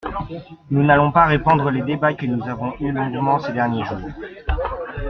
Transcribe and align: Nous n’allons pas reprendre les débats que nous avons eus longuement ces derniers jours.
Nous 0.71 0.83
n’allons 0.83 1.11
pas 1.11 1.27
reprendre 1.27 1.69
les 1.69 1.83
débats 1.83 2.15
que 2.15 2.25
nous 2.25 2.43
avons 2.49 2.73
eus 2.79 2.91
longuement 2.91 3.37
ces 3.37 3.51
derniers 3.53 3.85
jours. 3.85 4.09